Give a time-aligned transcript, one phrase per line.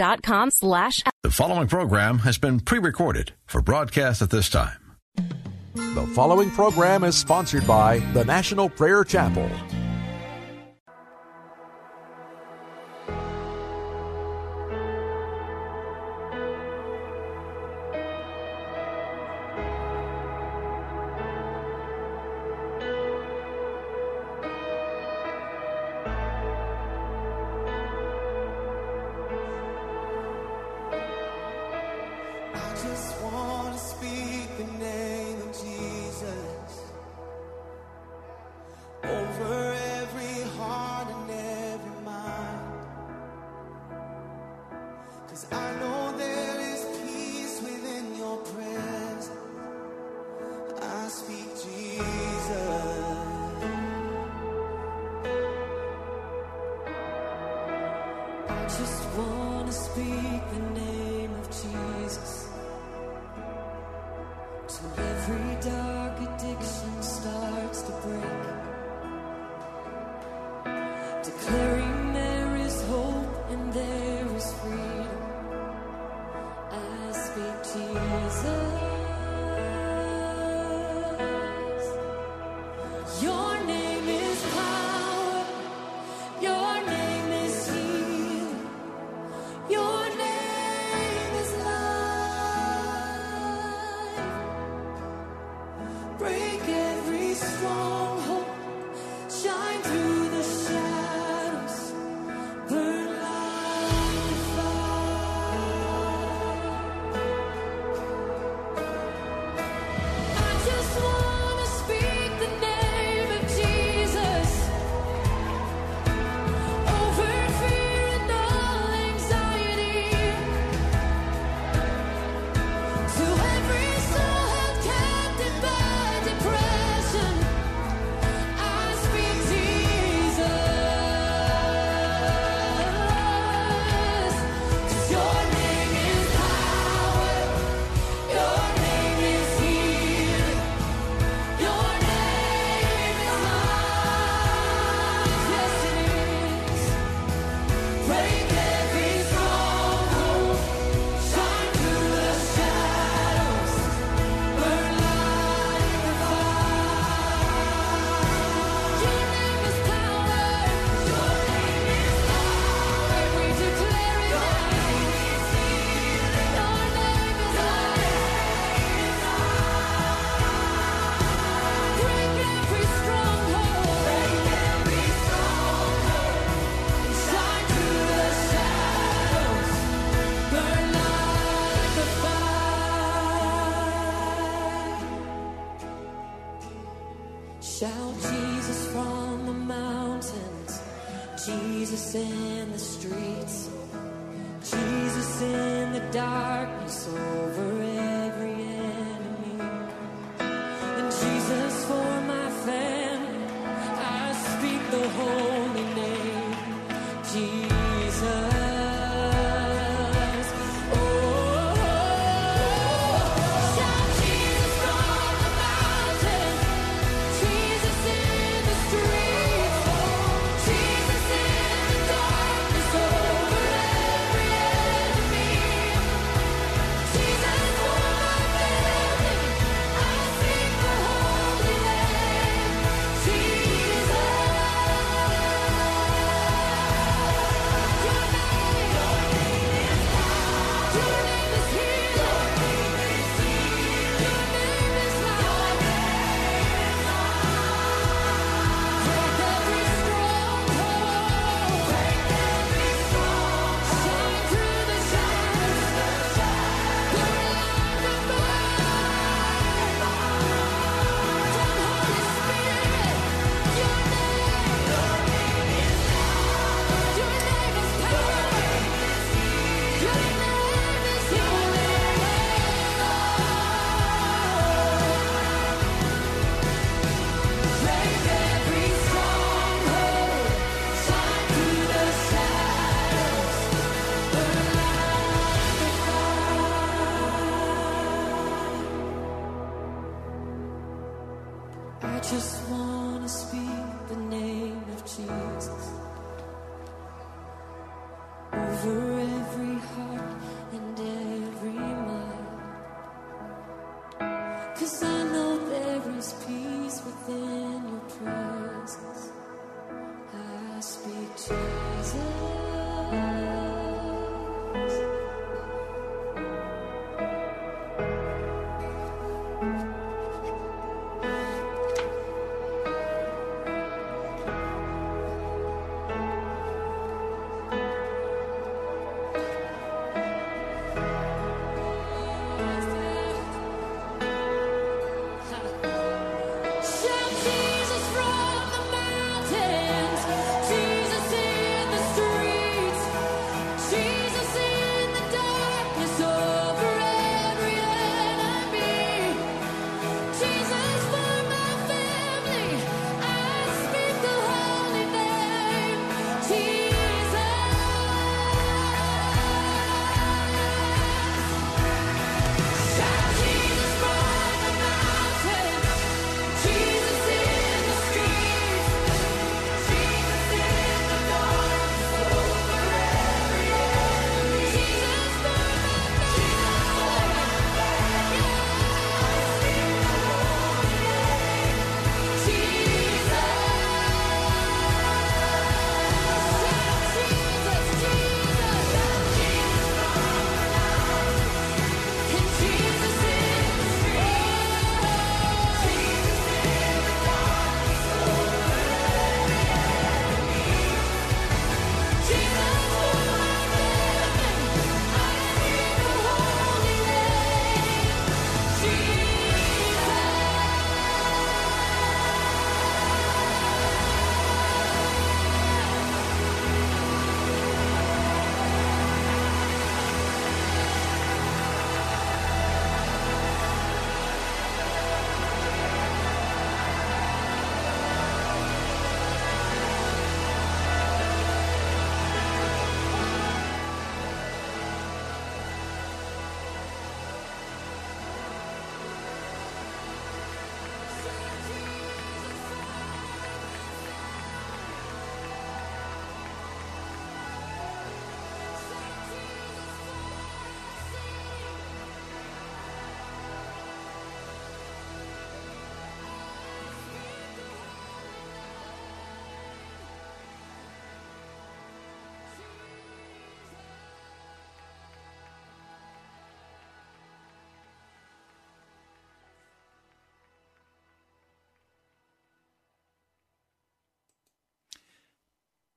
[0.00, 4.78] Dot com slash The following program has been pre recorded for broadcast at this time.
[5.74, 9.50] The following program is sponsored by the National Prayer Chapel.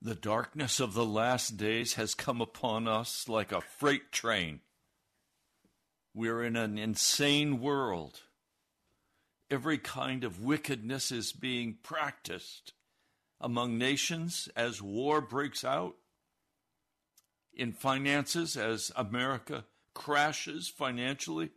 [0.06, 4.60] The darkness of the last days has come upon us like a freight train.
[6.14, 8.20] We're in an insane world.
[9.50, 12.74] Every kind of wickedness is being practiced
[13.40, 15.96] among nations as war breaks out,
[17.54, 21.52] in finances as America crashes financially,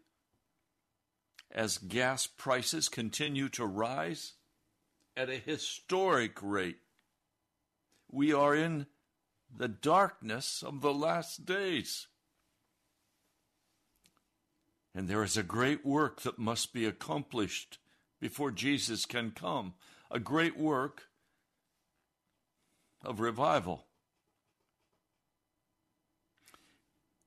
[1.50, 4.34] as gas prices continue to rise
[5.16, 6.78] at a historic rate.
[8.10, 8.86] We are in
[9.54, 12.08] the darkness of the last days.
[14.94, 17.78] And there is a great work that must be accomplished
[18.20, 19.74] before Jesus can come,
[20.10, 21.02] a great work
[23.04, 23.86] of revival.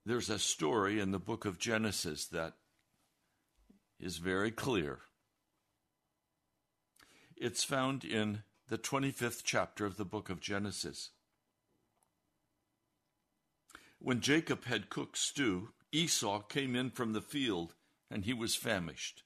[0.05, 2.53] There's a story in the book of Genesis that
[3.99, 4.99] is very clear.
[7.37, 11.09] It's found in the 25th chapter of the book of Genesis.
[13.97, 17.73] When Jacob had cooked stew, Esau came in from the field,
[18.11, 19.23] and he was famished.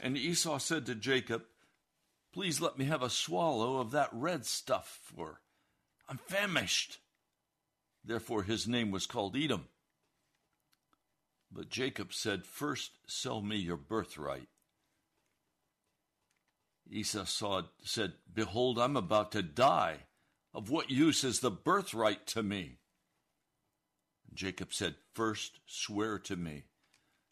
[0.00, 1.44] And Esau said to Jacob,
[2.32, 5.40] Please let me have a swallow of that red stuff, for
[6.08, 6.98] I'm famished.
[8.04, 9.68] Therefore his name was called Edom.
[11.52, 14.48] But Jacob said, First sell me your birthright.
[16.90, 19.98] Esau saw, said, Behold, I'm about to die.
[20.52, 22.78] Of what use is the birthright to me?
[24.34, 26.64] Jacob said, First swear to me.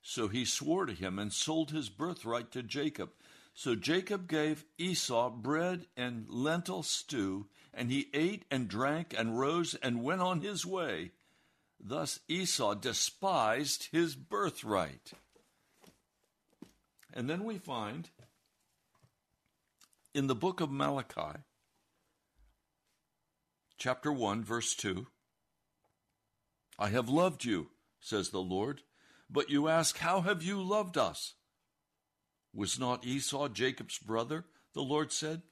[0.00, 3.10] So he swore to him and sold his birthright to Jacob.
[3.54, 9.74] So Jacob gave Esau bread and lentil stew, and he ate and drank and rose
[9.74, 11.10] and went on his way.
[11.80, 15.12] Thus Esau despised his birthright.
[17.12, 18.10] And then we find
[20.18, 21.38] in the book of Malachi,
[23.78, 25.06] chapter 1, verse 2
[26.76, 27.68] I have loved you,
[28.00, 28.82] says the Lord,
[29.30, 31.34] but you ask, How have you loved us?
[32.52, 34.46] Was not Esau Jacob's brother?
[34.74, 35.42] The Lord said.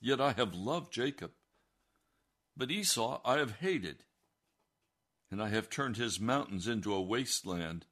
[0.00, 1.32] Yet I have loved Jacob,
[2.56, 4.04] but Esau I have hated,
[5.30, 7.84] and I have turned his mountains into a wasteland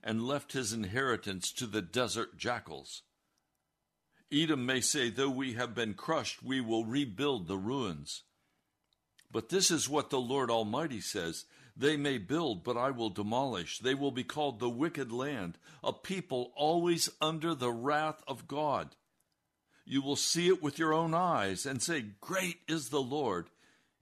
[0.00, 3.02] and left his inheritance to the desert jackals.
[4.32, 8.22] Edom may say, Though we have been crushed, we will rebuild the ruins.
[9.30, 11.44] But this is what the Lord Almighty says
[11.76, 13.78] They may build, but I will demolish.
[13.78, 18.94] They will be called the wicked land, a people always under the wrath of God.
[19.84, 23.50] You will see it with your own eyes and say, Great is the Lord,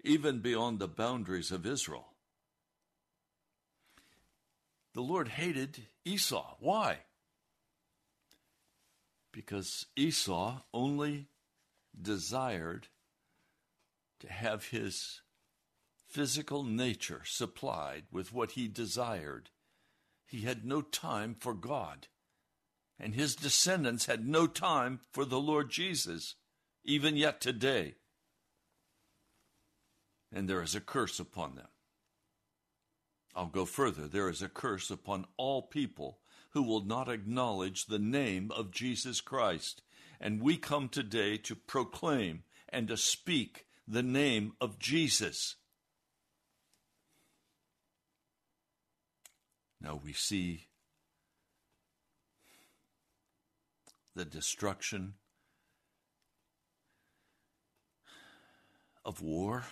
[0.04, 2.12] even beyond the boundaries of Israel.
[4.92, 6.56] The Lord hated Esau.
[6.60, 6.98] Why?
[9.32, 11.28] Because Esau only
[12.00, 12.88] desired
[14.20, 15.20] to have his
[16.08, 19.50] physical nature supplied with what he desired.
[20.26, 22.08] He had no time for God,
[22.98, 26.34] and his descendants had no time for the Lord Jesus,
[26.84, 27.96] even yet today.
[30.32, 31.68] And there is a curse upon them.
[33.34, 34.08] I'll go further.
[34.08, 36.18] There is a curse upon all people
[36.50, 39.82] who will not acknowledge the name of Jesus Christ.
[40.20, 45.56] And we come today to proclaim and to speak the name of Jesus.
[49.80, 50.66] Now we see
[54.16, 55.14] the destruction
[59.04, 59.64] of war,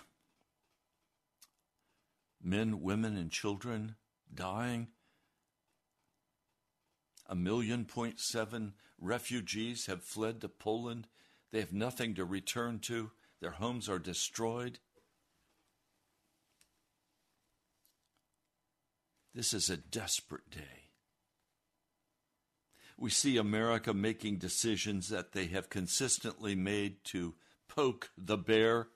[2.41, 3.95] men, women, and children
[4.33, 4.87] dying.
[7.27, 11.07] A million point seven refugees have fled to Poland.
[11.51, 13.11] They have nothing to return to.
[13.41, 14.79] Their homes are destroyed.
[19.35, 20.89] This is a desperate day.
[22.97, 27.35] We see America making decisions that they have consistently made to
[27.67, 28.87] poke the bear.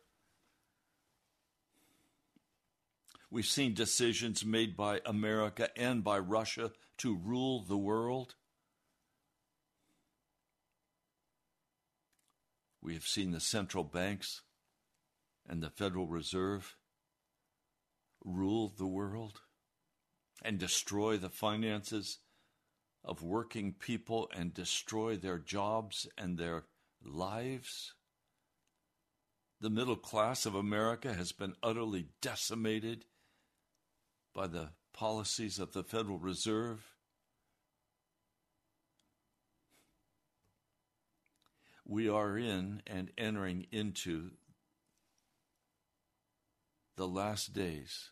[3.30, 8.36] We've seen decisions made by America and by Russia to rule the world.
[12.80, 14.42] We have seen the central banks
[15.48, 16.76] and the Federal Reserve
[18.24, 19.42] rule the world
[20.44, 22.20] and destroy the finances
[23.04, 26.66] of working people and destroy their jobs and their
[27.04, 27.96] lives.
[29.60, 33.06] The middle class of America has been utterly decimated
[34.36, 36.84] by the policies of the Federal Reserve.
[41.86, 44.32] We are in and entering into
[46.96, 48.12] the last days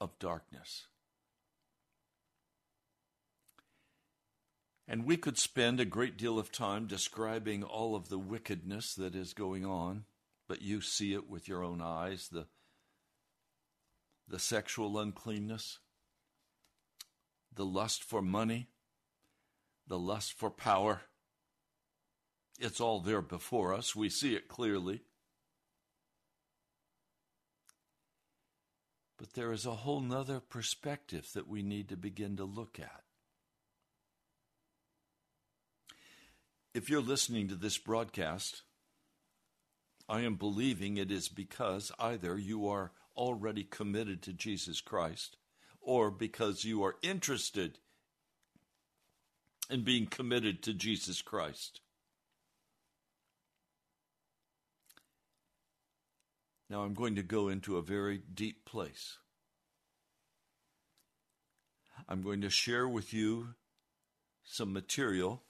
[0.00, 0.86] of darkness.
[4.86, 9.14] And we could spend a great deal of time describing all of the wickedness that
[9.14, 10.04] is going on,
[10.48, 12.46] but you see it with your own eyes the,
[14.32, 15.78] the sexual uncleanness,
[17.54, 18.66] the lust for money,
[19.86, 21.02] the lust for power.
[22.58, 23.94] It's all there before us.
[23.94, 25.02] We see it clearly.
[29.18, 33.02] But there is a whole nother perspective that we need to begin to look at.
[36.72, 38.62] If you're listening to this broadcast,
[40.08, 45.36] I am believing it is because either you are already committed to Jesus Christ
[45.80, 47.78] or because you are interested
[49.68, 51.80] in being committed to Jesus Christ.
[56.70, 59.18] Now I'm going to go into a very deep place.
[62.08, 63.48] I'm going to share with you
[64.44, 65.42] some material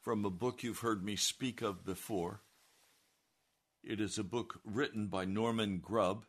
[0.00, 2.40] from a book you've heard me speak of before.
[3.84, 6.24] It is a book written by Norman Grubb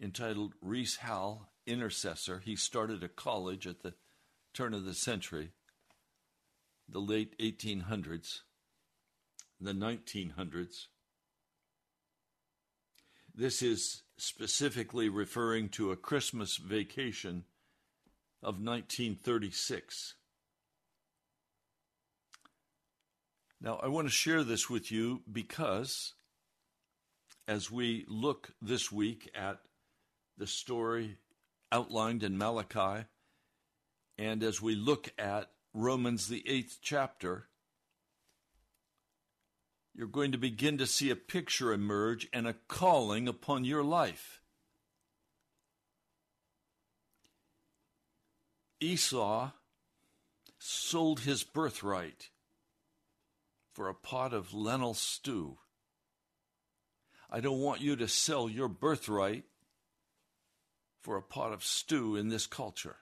[0.00, 2.40] entitled Rees Howell Intercessor.
[2.44, 3.94] He started a college at the
[4.54, 5.50] turn of the century,
[6.88, 8.40] the late 1800s,
[9.60, 10.86] the 1900s.
[13.34, 17.44] This is specifically referring to a Christmas vacation
[18.42, 20.14] of 1936.
[23.60, 26.14] Now, I want to share this with you because
[27.48, 29.58] as we look this week at
[30.38, 31.16] the story
[31.72, 33.06] outlined in Malachi,
[34.18, 37.48] and as we look at Romans, the eighth chapter,
[39.94, 44.40] you're going to begin to see a picture emerge and a calling upon your life.
[48.80, 49.50] Esau
[50.58, 52.28] sold his birthright
[53.72, 55.58] for a pot of lentil stew.
[57.30, 59.44] I don't want you to sell your birthright
[61.02, 62.96] for a pot of stew in this culture.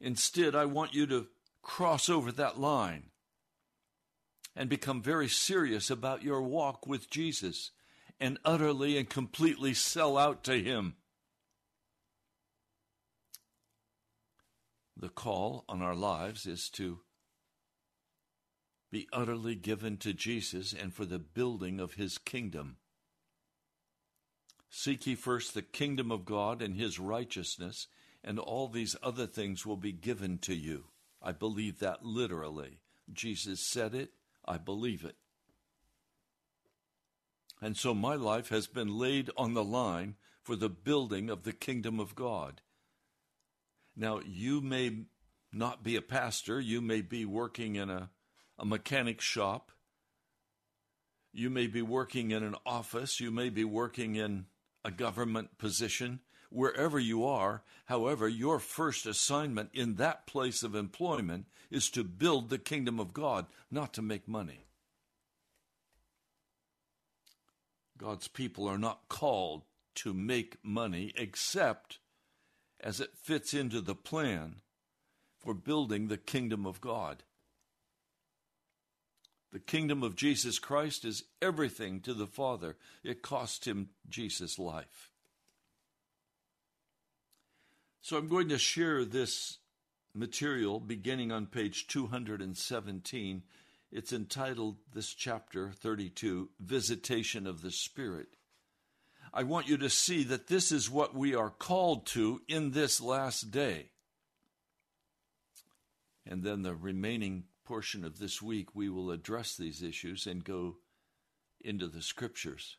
[0.00, 1.28] Instead, I want you to
[1.62, 3.10] cross over that line
[4.56, 7.70] and become very serious about your walk with Jesus
[8.20, 10.96] and utterly and completely sell out to Him.
[14.96, 17.00] The call on our lives is to
[18.92, 22.76] be utterly given to Jesus and for the building of His kingdom.
[24.76, 27.86] Seek ye first the kingdom of God and His righteousness,
[28.24, 30.86] and all these other things will be given to you.
[31.22, 32.80] I believe that literally.
[33.12, 34.10] Jesus said it,
[34.44, 35.14] I believe it.
[37.62, 41.52] And so my life has been laid on the line for the building of the
[41.52, 42.60] kingdom of God.
[43.96, 45.04] Now, you may
[45.52, 48.10] not be a pastor, you may be working in a,
[48.58, 49.70] a mechanic shop,
[51.32, 54.46] you may be working in an office, you may be working in
[54.84, 57.62] a government position, wherever you are.
[57.86, 63.12] However, your first assignment in that place of employment is to build the kingdom of
[63.12, 64.66] God, not to make money.
[67.96, 69.62] God's people are not called
[69.96, 71.98] to make money except
[72.80, 74.56] as it fits into the plan
[75.38, 77.22] for building the kingdom of God.
[79.54, 82.76] The kingdom of Jesus Christ is everything to the Father.
[83.04, 85.12] It cost him Jesus' life.
[88.02, 89.58] So I'm going to share this
[90.12, 93.44] material beginning on page 217.
[93.92, 98.26] It's entitled, this chapter 32, Visitation of the Spirit.
[99.32, 103.00] I want you to see that this is what we are called to in this
[103.00, 103.90] last day.
[106.26, 110.76] And then the remaining portion of this week, we will address these issues and go
[111.60, 112.76] into the scriptures.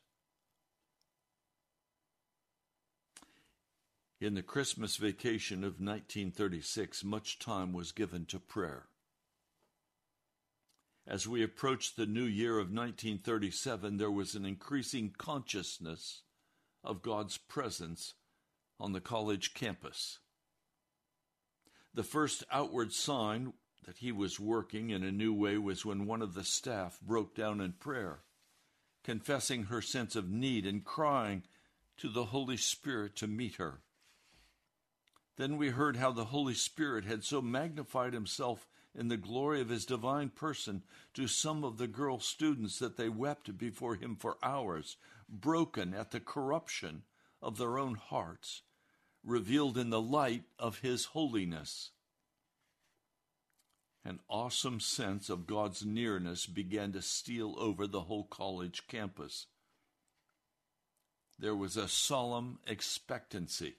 [4.21, 8.87] In the Christmas vacation of 1936, much time was given to prayer.
[11.07, 16.21] As we approached the new year of 1937, there was an increasing consciousness
[16.83, 18.13] of God's presence
[18.79, 20.19] on the college campus.
[21.93, 23.53] The first outward sign
[23.85, 27.35] that he was working in a new way was when one of the staff broke
[27.35, 28.19] down in prayer,
[29.03, 31.43] confessing her sense of need and crying
[31.97, 33.79] to the Holy Spirit to meet her.
[35.37, 38.67] Then we heard how the Holy Spirit had so magnified himself
[38.97, 40.81] in the glory of his divine person
[41.13, 44.97] to some of the girl students that they wept before him for hours,
[45.29, 47.03] broken at the corruption
[47.41, 48.61] of their own hearts,
[49.23, 51.91] revealed in the light of his holiness.
[54.07, 59.47] An awesome sense of God's nearness began to steal over the whole college campus.
[61.39, 63.77] There was a solemn expectancy.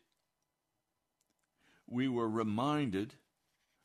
[1.86, 3.14] We were reminded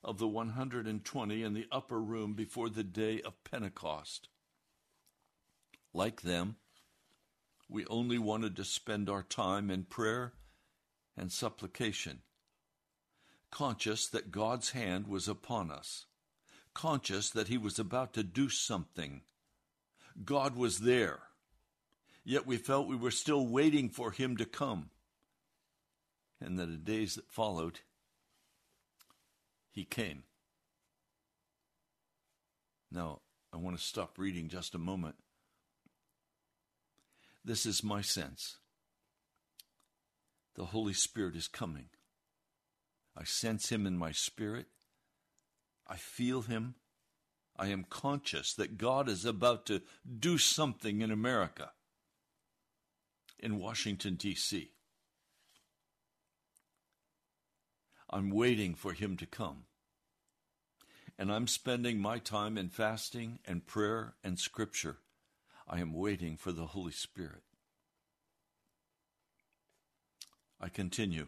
[0.03, 4.27] of the 120 in the upper room before the day of Pentecost.
[5.93, 6.55] Like them,
[7.69, 10.33] we only wanted to spend our time in prayer
[11.15, 12.21] and supplication,
[13.51, 16.07] conscious that God's hand was upon us
[16.73, 19.21] conscious that he was about to do something.
[20.25, 21.19] God was there,
[22.23, 24.89] yet we felt we were still waiting for him to come.
[26.39, 27.79] And that the days that followed,
[29.71, 30.23] he came.
[32.91, 33.19] Now,
[33.53, 35.15] I want to stop reading just a moment.
[37.45, 38.57] This is my sense.
[40.55, 41.85] The Holy Spirit is coming.
[43.15, 44.67] I sense him in my spirit.
[45.91, 46.75] I feel Him.
[47.57, 49.81] I am conscious that God is about to
[50.19, 51.71] do something in America,
[53.37, 54.71] in Washington, D.C.
[58.09, 59.65] I'm waiting for Him to come.
[61.19, 64.99] And I'm spending my time in fasting and prayer and scripture.
[65.67, 67.43] I am waiting for the Holy Spirit.
[70.57, 71.27] I continue.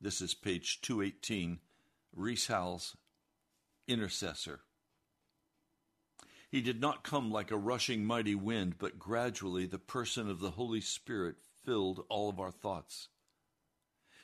[0.00, 1.58] This is page 218,
[2.14, 2.96] Rees Howells,
[3.86, 4.60] Intercessor.
[6.50, 10.52] He did not come like a rushing mighty wind, but gradually the person of the
[10.52, 13.08] Holy Spirit filled all of our thoughts.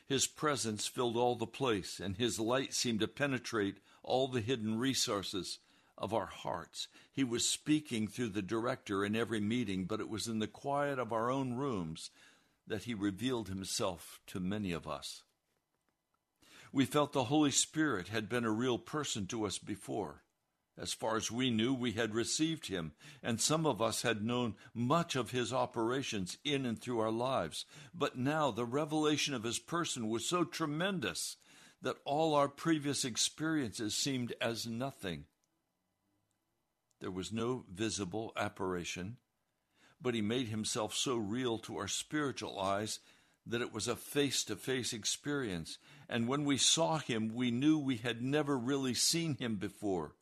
[0.06, 4.78] His presence filled all the place, and his light seemed to penetrate all the hidden
[4.78, 5.58] resources
[5.96, 6.88] of our hearts.
[7.12, 10.98] He was speaking through the director in every meeting, but it was in the quiet
[10.98, 12.10] of our own rooms
[12.66, 15.22] that he revealed himself to many of us.
[16.72, 20.22] We felt the Holy Spirit had been a real person to us before.
[20.78, 24.54] As far as we knew, we had received him, and some of us had known
[24.72, 27.66] much of his operations in and through our lives.
[27.92, 31.36] But now the revelation of his person was so tremendous
[31.82, 35.24] that all our previous experiences seemed as nothing.
[37.00, 39.16] There was no visible apparition,
[40.00, 43.00] but he made himself so real to our spiritual eyes
[43.46, 45.78] that it was a face to face experience.
[46.08, 50.14] And when we saw him, we knew we had never really seen him before.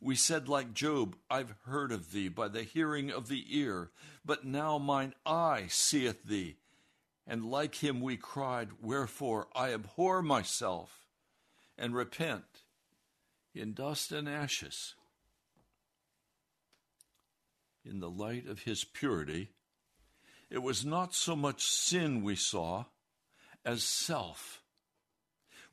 [0.00, 3.90] We said, like Job, I've heard of thee by the hearing of the ear,
[4.24, 6.56] but now mine eye seeth thee.
[7.26, 11.06] And like him we cried, Wherefore I abhor myself
[11.78, 12.62] and repent
[13.54, 14.94] in dust and ashes.
[17.84, 19.50] In the light of his purity,
[20.50, 22.84] it was not so much sin we saw
[23.64, 24.62] as self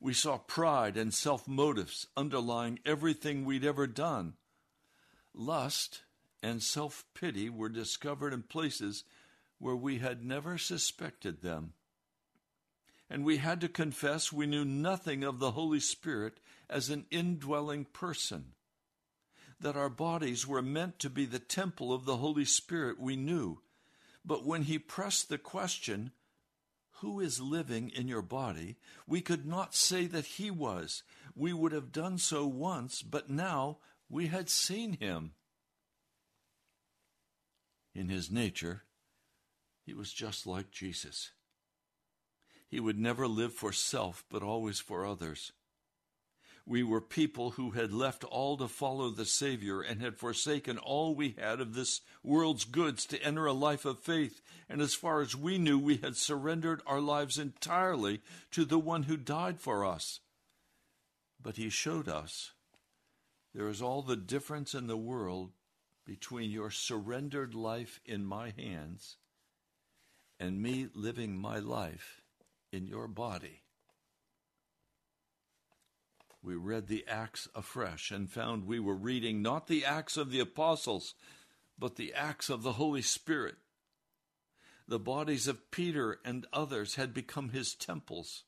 [0.04, 4.34] we saw pride and self motives underlying everything we'd ever done.
[5.32, 6.02] Lust
[6.42, 9.04] and self pity were discovered in places
[9.58, 11.72] where we had never suspected them.
[13.08, 17.86] And we had to confess we knew nothing of the Holy Spirit as an indwelling
[17.86, 18.52] person.
[19.58, 23.60] That our bodies were meant to be the temple of the Holy Spirit, we knew.
[24.24, 26.12] But when he pressed the question,
[26.98, 31.02] who is living in your body, we could not say that he was.
[31.34, 35.32] We would have done so once, but now we had seen him.
[37.94, 38.84] In his nature,
[39.84, 41.32] he was just like Jesus.
[42.68, 45.52] He would never live for self, but always for others.
[46.66, 51.14] We were people who had left all to follow the Savior and had forsaken all
[51.14, 54.40] we had of this world's goods to enter a life of faith.
[54.68, 58.22] And as far as we knew, we had surrendered our lives entirely
[58.52, 60.20] to the one who died for us.
[61.42, 62.52] But He showed us
[63.54, 65.52] there is all the difference in the world
[66.06, 69.16] between your surrendered life in my hands
[70.40, 72.22] and me living my life
[72.72, 73.63] in your body
[76.44, 80.40] we read the Acts afresh and found we were reading not the Acts of the
[80.40, 81.14] Apostles,
[81.78, 83.56] but the Acts of the Holy Spirit.
[84.86, 88.44] The bodies of Peter and others had become his temples.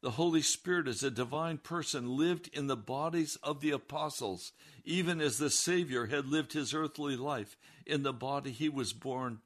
[0.00, 4.52] The Holy Spirit, as a divine person, lived in the bodies of the apostles,
[4.82, 9.40] even as the Savior had lived his earthly life in the body he was born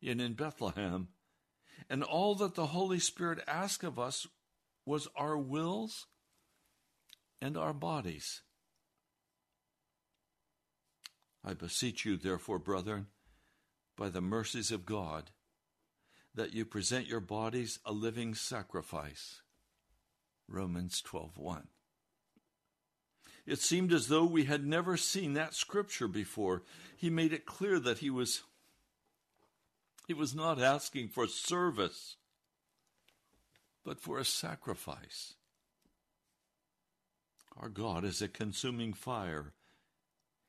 [0.00, 1.08] in in Bethlehem.
[1.90, 4.26] And all that the Holy Spirit asked of us
[4.86, 6.06] was our wills
[7.42, 8.42] and our bodies.
[11.44, 13.08] I beseech you, therefore, brethren,
[13.96, 15.32] by the mercies of God,
[16.34, 19.42] that you present your bodies a living sacrifice.
[20.46, 21.66] Romans 12:1.
[23.44, 26.62] It seemed as though we had never seen that scripture before.
[26.96, 28.44] He made it clear that he was
[30.06, 32.16] he was not asking for service,
[33.84, 35.34] but for a sacrifice.
[37.56, 39.52] Our God is a consuming fire.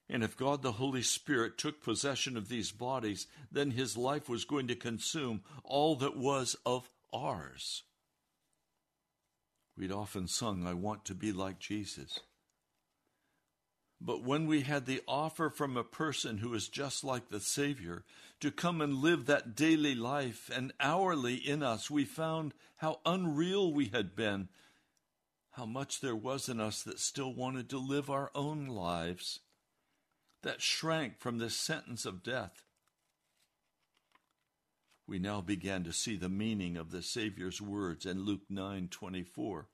[0.10, 4.46] And if God the Holy Spirit took possession of these bodies, then his life was
[4.46, 7.84] going to consume all that was of ours.
[9.78, 12.20] We'd often sung, I want to be like Jesus.
[14.00, 18.04] But when we had the offer from a person who is just like the Savior
[18.42, 23.72] to come and live that daily life and hourly in us, we found how unreal
[23.72, 24.50] we had been
[25.54, 29.40] how much there was in us that still wanted to live our own lives,
[30.42, 32.64] that shrank from this sentence of death.
[35.06, 39.68] We now began to see the meaning of the Savior's words in Luke 9:24.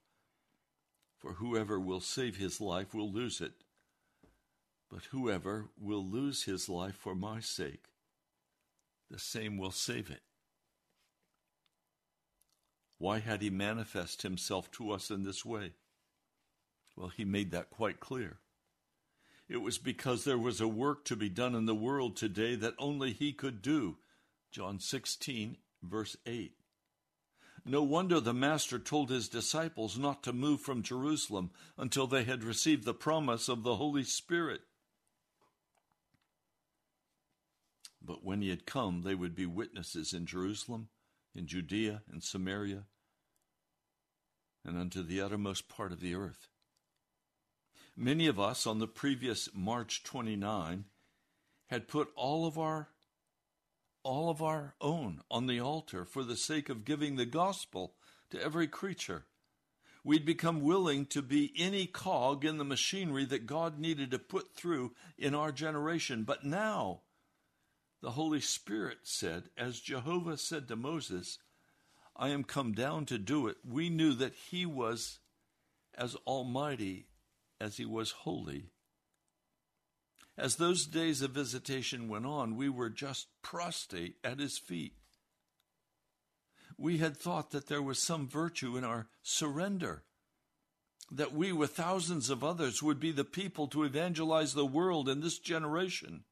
[1.17, 3.63] For whoever will save his life will lose it,
[4.89, 7.87] but whoever will lose his life for my sake,
[9.09, 10.23] the same will save it.
[12.99, 15.71] Why had he manifest himself to us in this way?
[16.95, 18.39] Well, he made that quite clear.
[19.47, 22.75] It was because there was a work to be done in the world today that
[22.77, 23.97] only he could do.
[24.51, 26.53] John 16, verse 8.
[27.65, 32.43] No wonder the Master told his disciples not to move from Jerusalem until they had
[32.43, 34.61] received the promise of the Holy Spirit.
[38.01, 40.89] But when he had come, they would be witnesses in Jerusalem,
[41.35, 42.85] in Judea, and Samaria,
[44.65, 46.47] and unto the uttermost part of the earth.
[47.95, 50.85] Many of us on the previous March 29
[51.67, 52.89] had put all of our
[54.01, 57.95] all of our own on the altar for the sake of giving the gospel
[58.31, 59.25] to every creature.
[60.03, 64.55] We'd become willing to be any cog in the machinery that God needed to put
[64.55, 66.23] through in our generation.
[66.23, 67.01] But now,
[68.01, 71.37] the Holy Spirit said, as Jehovah said to Moses,
[72.15, 73.57] I am come down to do it.
[73.67, 75.19] We knew that he was
[75.97, 77.07] as almighty
[77.59, 78.71] as he was holy.
[80.37, 84.93] As those days of visitation went on, we were just prostrate at his feet.
[86.77, 90.03] We had thought that there was some virtue in our surrender,
[91.11, 95.19] that we, with thousands of others, would be the people to evangelize the world in
[95.19, 96.23] this generation.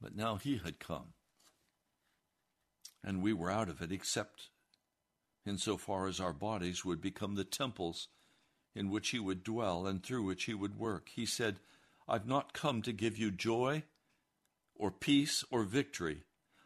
[0.00, 1.12] But now he had come,
[3.04, 4.48] and we were out of it, except
[5.44, 8.08] insofar as our bodies would become the temples
[8.74, 11.08] in which he would dwell and through which he would work.
[11.14, 11.60] He said,
[12.08, 13.84] I've not come to give you joy
[14.74, 16.22] or peace or victory.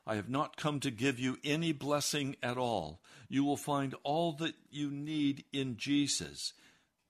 [0.07, 3.01] I have not come to give you any blessing at all.
[3.29, 6.53] You will find all that you need in Jesus.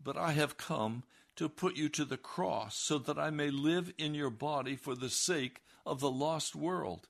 [0.03, 1.03] But I have come
[1.37, 4.95] to put you to the cross so that I may live in your body for
[4.95, 7.09] the sake of the lost world.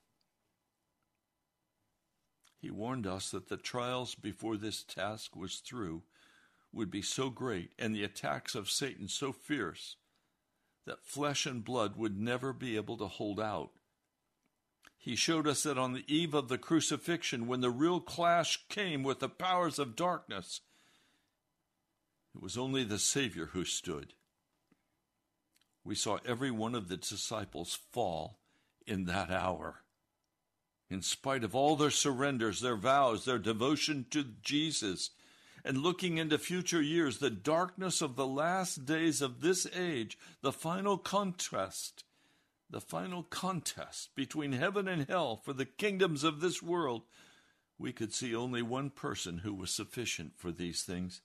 [2.61, 6.03] He warned us that the trials before this task was through
[6.73, 9.97] would be so great and the attacks of Satan so fierce
[10.87, 13.71] that flesh and blood would never be able to hold out.
[14.97, 19.03] He showed us that on the eve of the crucifixion, when the real clash came
[19.03, 20.63] with the powers of darkness,
[22.35, 24.15] it was only the Savior who stood.
[25.85, 28.39] We saw every one of the disciples fall
[28.87, 29.83] in that hour.
[30.91, 35.11] In spite of all their surrenders, their vows, their devotion to Jesus,
[35.65, 40.53] and looking into future years, the darkness of the last days of this age, the
[40.53, 42.05] final contrast,
[42.69, 47.03] the final contest between heaven and hell for the kingdoms of this world,
[47.79, 51.23] we could see only one person who was sufficient for these things,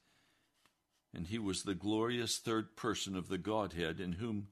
[1.14, 4.48] and he was the glorious third person of the Godhead in whom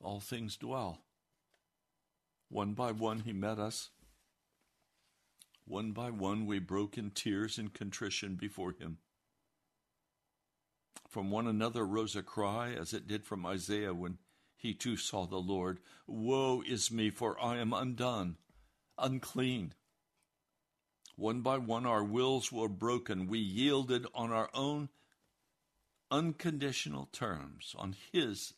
[0.00, 1.02] all things dwell.
[2.48, 3.90] One by one he met us
[5.68, 8.98] one by one, we broke in tears and contrition before him.
[11.06, 14.18] From one another rose a cry, as it did from Isaiah when
[14.56, 18.38] he too saw the Lord Woe is me, for I am undone,
[18.96, 19.74] unclean.
[21.16, 23.26] One by one, our wills were broken.
[23.26, 24.88] We yielded on our own
[26.10, 28.54] unconditional terms, on His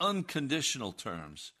[0.00, 1.52] unconditional terms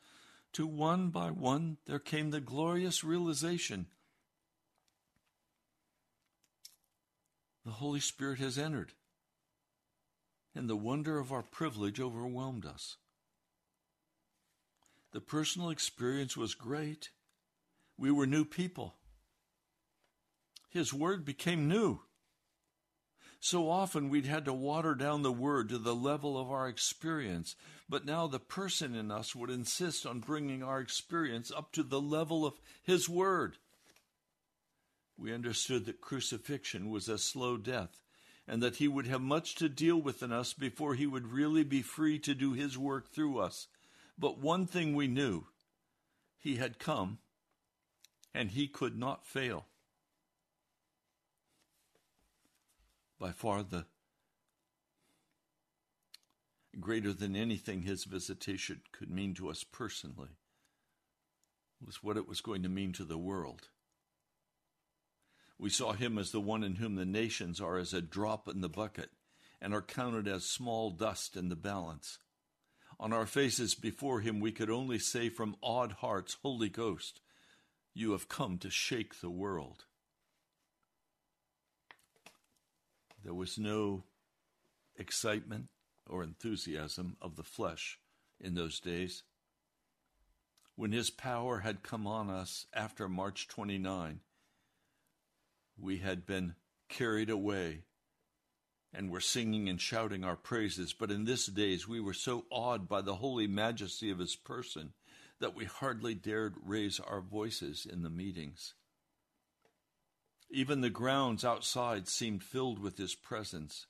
[0.52, 3.86] to one by one there came the glorious realization
[7.66, 8.92] the Holy Spirit has entered,
[10.54, 12.96] and the wonder of our privilege overwhelmed us.
[15.12, 17.10] The personal experience was great.
[17.98, 18.94] We were new people.
[20.70, 22.02] His word became new.
[23.48, 27.54] So often we'd had to water down the word to the level of our experience,
[27.88, 32.00] but now the person in us would insist on bringing our experience up to the
[32.00, 33.58] level of his word.
[35.16, 38.02] We understood that crucifixion was a slow death
[38.48, 41.62] and that he would have much to deal with in us before he would really
[41.62, 43.68] be free to do his work through us.
[44.18, 45.44] But one thing we knew
[46.36, 47.18] he had come
[48.34, 49.66] and he could not fail.
[53.18, 53.86] By far the
[56.78, 60.36] greater than anything his visitation could mean to us personally
[61.84, 63.68] was what it was going to mean to the world.
[65.58, 68.60] We saw him as the one in whom the nations are as a drop in
[68.60, 69.10] the bucket
[69.60, 72.18] and are counted as small dust in the balance.
[73.00, 77.20] On our faces before him, we could only say from awed hearts, Holy Ghost,
[77.94, 79.84] you have come to shake the world.
[83.26, 84.04] There was no
[84.94, 85.66] excitement
[86.08, 87.98] or enthusiasm of the flesh
[88.40, 89.24] in those days.
[90.76, 94.20] When his power had come on us after March 29,
[95.76, 96.54] we had been
[96.88, 97.82] carried away
[98.94, 100.92] and were singing and shouting our praises.
[100.92, 104.92] But in this days we were so awed by the holy majesty of his person
[105.40, 108.74] that we hardly dared raise our voices in the meetings.
[110.50, 113.86] Even the grounds outside seemed filled with His presence.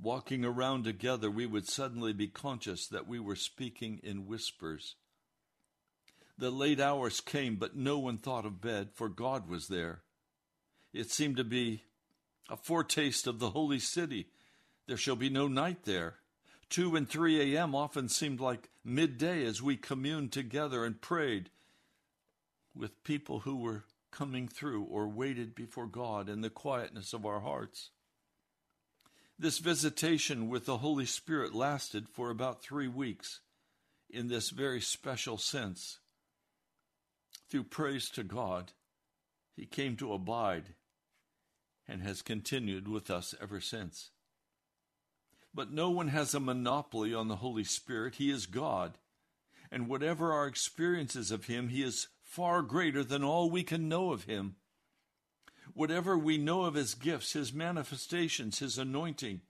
[0.00, 4.96] Walking around together, we would suddenly be conscious that we were speaking in whispers.
[6.38, 10.02] The late hours came, but no one thought of bed, for God was there.
[10.92, 11.84] It seemed to be
[12.50, 14.26] a foretaste of the holy city.
[14.88, 16.16] There shall be no night there.
[16.70, 17.74] 2 and 3 a.m.
[17.74, 21.50] often seemed like midday as we communed together and prayed
[22.74, 27.40] with people who were coming through or waited before God in the quietness of our
[27.40, 27.90] hearts.
[29.38, 33.40] This visitation with the Holy Spirit lasted for about three weeks
[34.08, 35.98] in this very special sense.
[37.50, 38.72] Through praise to God,
[39.56, 40.74] He came to abide
[41.88, 44.10] and has continued with us ever since.
[45.54, 48.14] But no one has a monopoly on the Holy Spirit.
[48.16, 48.96] He is God.
[49.70, 54.10] And whatever our experiences of Him, He is far greater than all we can know
[54.10, 54.56] of Him.
[55.74, 59.42] Whatever we know of His gifts, His manifestations, His anointing,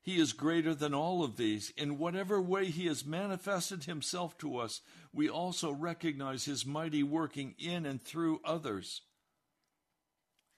[0.00, 1.74] He is greater than all of these.
[1.76, 4.80] In whatever way He has manifested Himself to us,
[5.12, 9.02] we also recognize His mighty working in and through others.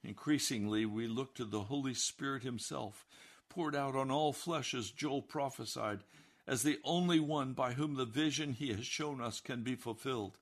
[0.04, 3.04] Increasingly, we look to the Holy Spirit Himself
[3.48, 6.04] poured out on all flesh, as Joel prophesied,
[6.46, 10.38] as the only one by whom the vision he has shown us can be fulfilled.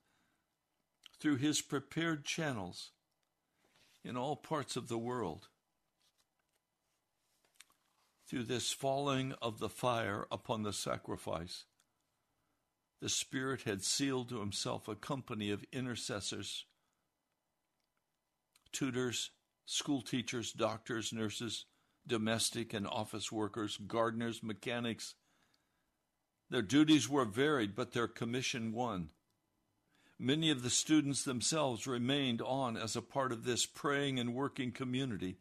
[1.23, 2.91] Through his prepared channels
[4.03, 5.47] in all parts of the world.
[8.29, 11.63] Through this falling of the fire upon the sacrifice,
[12.99, 16.65] the Spirit had sealed to himself a company of intercessors,
[18.73, 19.31] tutors,
[19.65, 21.63] school teachers, doctors, nurses,
[22.05, 25.15] domestic and office workers, gardeners, mechanics.
[26.49, 29.11] Their duties were varied, but their commission one.
[30.23, 34.71] Many of the students themselves remained on as a part of this praying and working
[34.71, 35.35] community.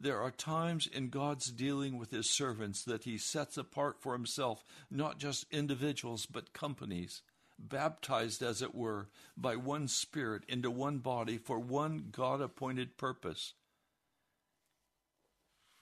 [0.00, 4.64] There are times in God's dealing with His servants that He sets apart for Himself
[4.90, 7.20] not just individuals, but companies,
[7.58, 13.52] baptized, as it were, by one Spirit into one body for one God appointed purpose.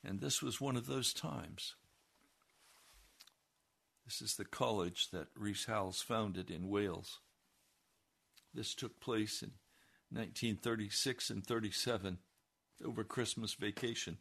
[0.03, 1.77] And this was one of those times.
[4.05, 7.21] This is the college that Rees Howells founded in Wales.
[8.55, 9.53] This took place in
[10.11, 12.19] 1936 and 37
[12.85, 14.19] over Christmas vacation.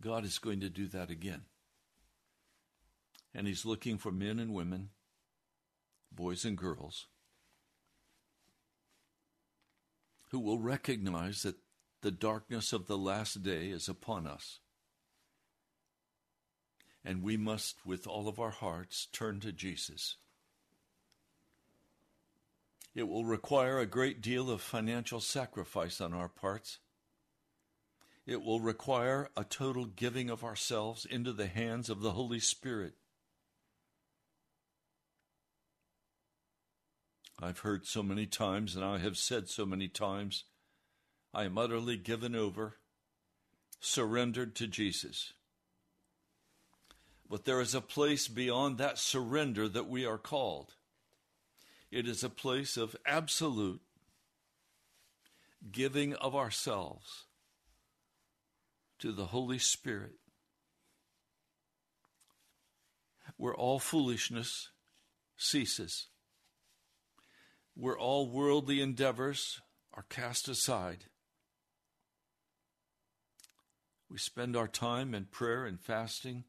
[0.00, 1.42] God is going to do that again.
[3.34, 4.90] And He's looking for men and women,
[6.12, 7.06] boys and girls,
[10.30, 11.56] who will recognize that
[12.00, 14.60] the darkness of the last day is upon us.
[17.08, 20.16] And we must, with all of our hearts, turn to Jesus.
[22.94, 26.80] It will require a great deal of financial sacrifice on our parts.
[28.26, 32.92] It will require a total giving of ourselves into the hands of the Holy Spirit.
[37.40, 40.44] I've heard so many times, and I have said so many times,
[41.32, 42.76] I am utterly given over,
[43.80, 45.32] surrendered to Jesus.
[47.28, 50.74] But there is a place beyond that surrender that we are called.
[51.90, 53.80] It is a place of absolute
[55.70, 57.24] giving of ourselves
[59.00, 60.16] to the Holy Spirit,
[63.36, 64.70] where all foolishness
[65.36, 66.08] ceases
[67.78, 69.60] where all worldly endeavors
[69.94, 71.04] are cast aside.
[74.10, 76.42] We spend our time in prayer and fasting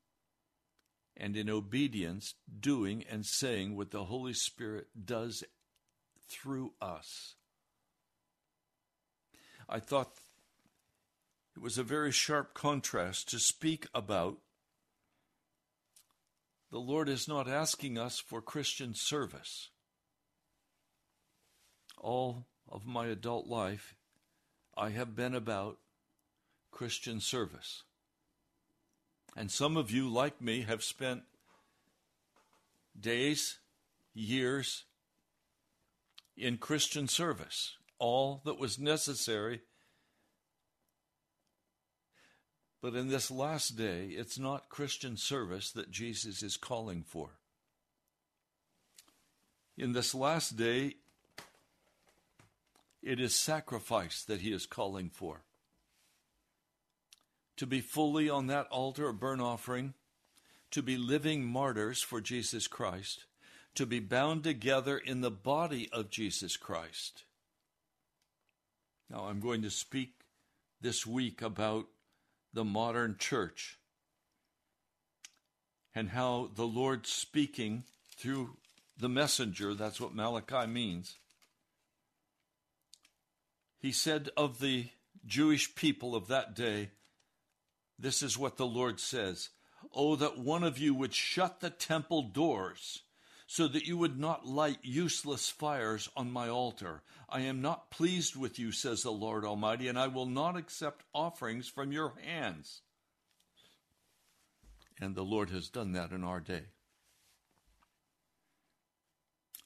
[1.19, 5.43] and in obedience, doing and saying what the Holy Spirit does
[6.27, 7.35] through us.
[9.67, 10.13] I thought
[11.55, 14.37] it was a very sharp contrast to speak about.
[16.71, 19.69] The Lord is not asking us for Christian service
[21.99, 23.95] all of my adult life,
[24.75, 25.77] I have been about
[26.71, 27.83] Christian service.
[29.39, 31.23] And some of you, like me, have spent
[32.99, 33.59] days,
[34.13, 34.83] years
[36.35, 39.61] in Christian service, all that was necessary.
[42.81, 47.29] But in this last day, it's not Christian service that Jesus is calling for.
[49.77, 50.95] In this last day,
[53.01, 55.43] it is sacrifice that he is calling for.
[57.59, 59.93] To be fully on that altar of burnt offering,
[60.71, 63.25] to be living martyrs for Jesus Christ,
[63.75, 67.25] to be bound together in the body of Jesus Christ.
[69.09, 70.13] Now, I'm going to speak
[70.79, 71.87] this week about
[72.53, 73.77] the modern church
[75.93, 77.83] and how the Lord speaking
[78.15, 78.55] through
[78.97, 81.17] the messenger, that's what Malachi means.
[83.79, 84.87] He said of the
[85.25, 86.91] Jewish people of that day,
[87.99, 89.49] This is what the Lord says
[89.93, 93.03] Oh, that one of you would shut the temple doors
[93.47, 97.01] so that you would not light useless fires on my altar.
[97.27, 101.03] I am not pleased with you, says the Lord Almighty, and I will not accept
[101.13, 102.81] offerings from your hands.
[105.01, 106.65] And the Lord has done that in our day.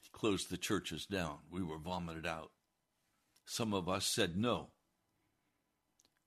[0.02, 1.38] He closed the churches down.
[1.50, 2.52] We were vomited out.
[3.44, 4.70] Some of us said no.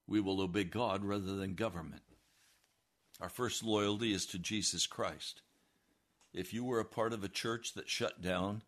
[0.08, 2.04] We will obey God rather than government.
[3.20, 5.42] Our first loyalty is to Jesus Christ.
[6.34, 8.62] If you were a part of a church that shut down,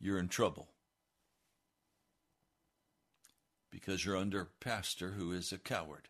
[0.00, 0.68] you're in trouble
[3.70, 6.08] because you're under a pastor who is a coward.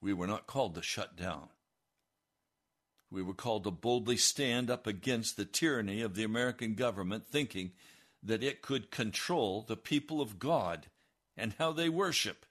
[0.00, 1.48] We were not called to shut down.
[3.10, 7.72] We were called to boldly stand up against the tyranny of the American government, thinking
[8.24, 10.86] that it could control the people of God
[11.36, 12.46] and how they worship.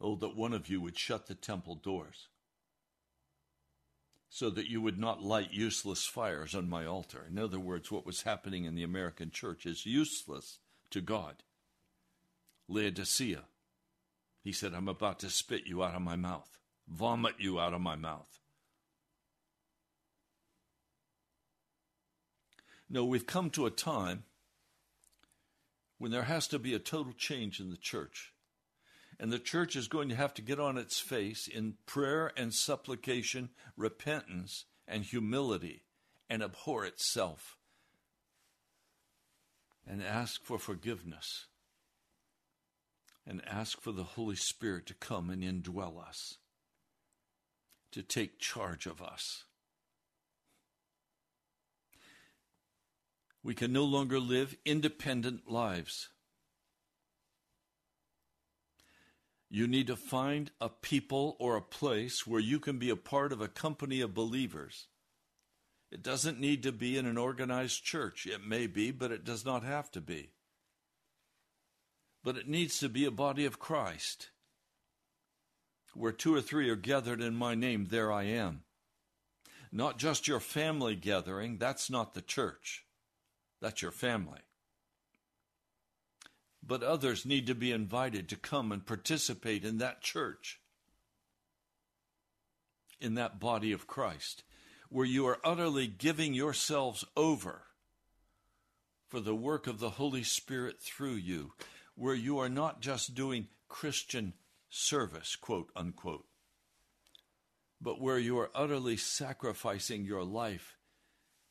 [0.00, 2.28] Oh, that one of you would shut the temple doors
[4.28, 7.24] so that you would not light useless fires on my altar.
[7.30, 10.58] In other words, what was happening in the American church is useless
[10.90, 11.44] to God.
[12.66, 13.44] Laodicea,
[14.42, 16.58] he said, I'm about to spit you out of my mouth,
[16.88, 18.40] vomit you out of my mouth.
[22.88, 24.24] No, we've come to a time
[25.98, 28.32] when there has to be a total change in the church.
[29.18, 32.52] And the church is going to have to get on its face in prayer and
[32.52, 35.84] supplication, repentance and humility,
[36.28, 37.56] and abhor itself,
[39.86, 41.46] and ask for forgiveness,
[43.26, 46.38] and ask for the Holy Spirit to come and indwell us,
[47.92, 49.44] to take charge of us.
[53.44, 56.08] We can no longer live independent lives.
[59.50, 63.32] You need to find a people or a place where you can be a part
[63.32, 64.86] of a company of believers.
[65.92, 68.26] It doesn't need to be in an organized church.
[68.26, 70.30] It may be, but it does not have to be.
[72.24, 74.30] But it needs to be a body of Christ.
[75.92, 78.62] Where two or three are gathered in my name, there I am.
[79.70, 82.83] Not just your family gathering, that's not the church.
[83.64, 84.40] That's your family.
[86.62, 90.60] But others need to be invited to come and participate in that church,
[93.00, 94.44] in that body of Christ,
[94.90, 97.62] where you are utterly giving yourselves over
[99.08, 101.54] for the work of the Holy Spirit through you,
[101.94, 104.34] where you are not just doing Christian
[104.68, 106.26] service, quote unquote,
[107.80, 110.76] but where you are utterly sacrificing your life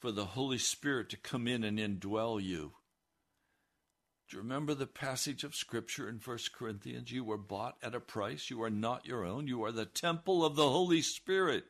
[0.04, 2.74] for the Holy Spirit to come in and indwell you.
[4.30, 7.10] Do you remember the passage of Scripture in 1 Corinthians?
[7.10, 8.50] You were bought at a price.
[8.50, 9.48] You are not your own.
[9.48, 11.64] You are the temple of the Holy Spirit.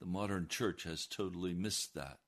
[0.00, 2.18] The modern church has totally missed that.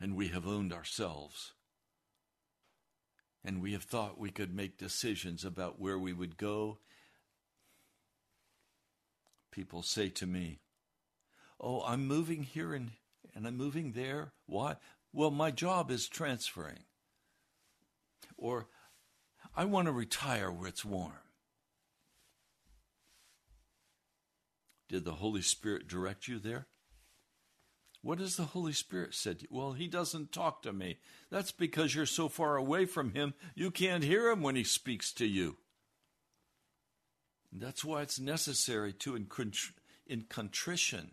[0.00, 1.54] And we have owned ourselves.
[3.44, 6.78] And we have thought we could make decisions about where we would go
[9.56, 10.60] people say to me,
[11.58, 12.90] Oh, I'm moving here and,
[13.34, 14.32] and I'm moving there.
[14.44, 14.76] Why?
[15.14, 16.84] Well, my job is transferring.
[18.36, 18.66] Or,
[19.56, 21.14] I want to retire where it's warm.
[24.90, 26.66] Did the Holy Spirit direct you there?
[28.02, 29.46] What has the Holy Spirit said?
[29.50, 30.98] Well, He doesn't talk to me.
[31.30, 35.14] That's because you're so far away from Him, you can't hear Him when He speaks
[35.14, 35.56] to you.
[37.58, 39.26] That's why it's necessary to, in,
[40.06, 41.12] in contrition,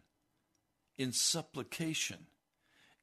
[0.97, 2.27] in supplication,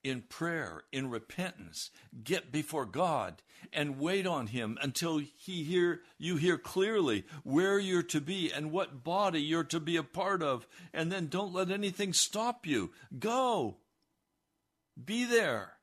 [0.02, 1.90] in prayer, in repentance,
[2.22, 8.02] get before God and wait on Him until He hear you hear clearly where you're
[8.04, 11.70] to be and what body you're to be a part of, and then don't let
[11.70, 12.90] anything stop you.
[13.18, 13.76] Go.
[15.02, 15.74] Be there.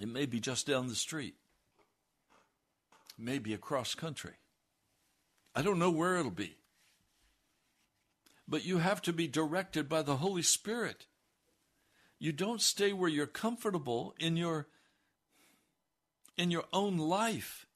[0.00, 1.34] It may be just down the street.
[3.18, 4.34] Maybe across country.
[5.56, 6.56] I don't know where it'll be.
[8.48, 11.06] but you have to be directed by the Holy Spirit.
[12.18, 14.68] You don't stay where you're comfortable in your
[16.36, 17.66] in your own life.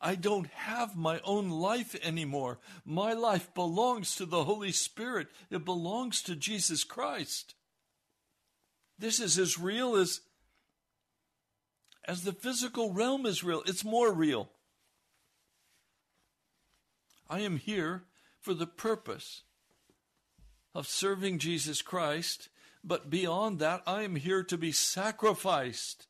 [0.00, 2.58] I don't have my own life anymore.
[2.84, 5.28] My life belongs to the Holy Spirit.
[5.50, 7.54] It belongs to Jesus Christ.
[8.98, 10.20] This is as real as
[12.04, 13.62] as the physical realm is real.
[13.66, 14.50] It's more real.
[17.28, 18.04] I am here
[18.40, 19.42] for the purpose
[20.74, 22.48] of serving Jesus Christ,
[22.84, 26.06] but beyond that, I am here to be sacrificed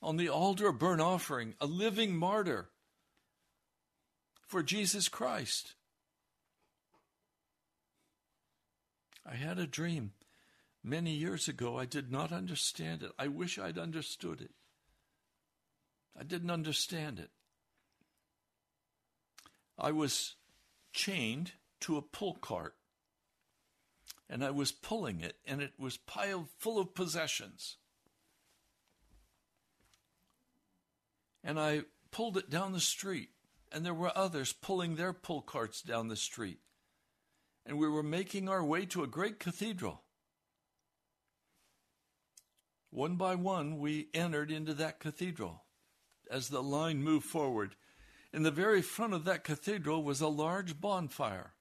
[0.00, 2.68] on the altar of burnt offering, a living martyr
[4.46, 5.74] for Jesus Christ.
[9.26, 10.12] I had a dream
[10.82, 11.78] many years ago.
[11.78, 13.12] I did not understand it.
[13.18, 14.52] I wish I'd understood it.
[16.18, 17.30] I didn't understand it.
[19.78, 20.36] I was
[20.92, 22.74] chained to a pull cart
[24.28, 27.76] and I was pulling it, and it was piled full of possessions.
[31.42, 33.30] And I pulled it down the street,
[33.70, 36.58] and there were others pulling their pull carts down the street.
[37.66, 40.02] And we were making our way to a great cathedral.
[42.90, 45.64] One by one, we entered into that cathedral.
[46.30, 47.76] As the line moved forward,
[48.34, 51.52] in the very front of that cathedral was a large bonfire.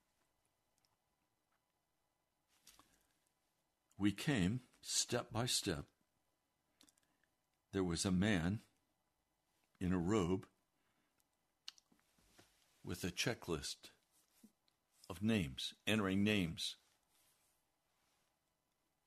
[3.96, 5.86] We came step by step.
[7.74, 8.62] There was a man
[9.80, 10.48] in a robe
[12.84, 13.92] with a checklist
[15.08, 16.78] of names, entering names.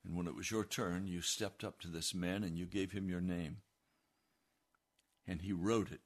[0.05, 2.93] And when it was your turn, you stepped up to this man and you gave
[2.93, 3.57] him your name.
[5.27, 6.03] And he wrote it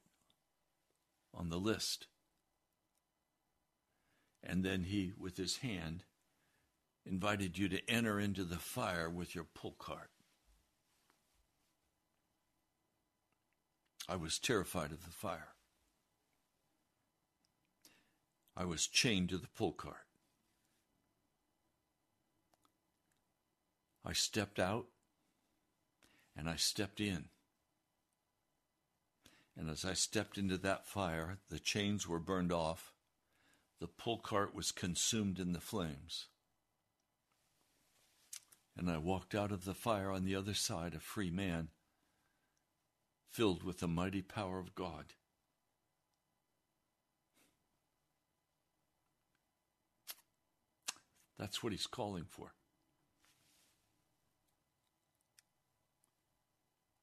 [1.33, 2.07] on the list.
[4.43, 6.03] And then he, with his hand,
[7.05, 10.09] invited you to enter into the fire with your pull cart.
[14.09, 15.49] I was terrified of the fire.
[18.57, 20.05] I was chained to the pull cart.
[24.05, 24.87] I stepped out
[26.35, 27.25] and I stepped in.
[29.57, 32.93] And as I stepped into that fire, the chains were burned off,
[33.79, 36.27] the pull cart was consumed in the flames.
[38.77, 41.69] And I walked out of the fire on the other side a free man,
[43.29, 45.13] filled with the mighty power of God.
[51.37, 52.53] That's what he's calling for.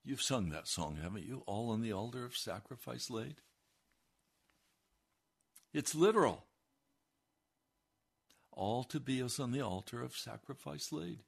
[0.08, 1.42] You've sung that song, haven't you?
[1.44, 3.42] All on the altar of sacrifice laid.
[5.74, 6.46] It's literal.
[8.50, 11.18] All to be as on the altar of sacrifice laid.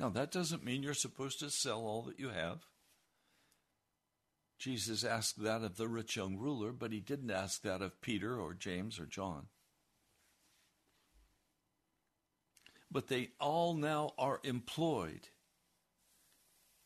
[0.00, 2.60] Now, that doesn't mean you're supposed to sell all that you have.
[4.58, 8.40] Jesus asked that of the rich young ruler, but he didn't ask that of Peter
[8.40, 9.48] or James or John.
[12.90, 15.28] But they all now are employed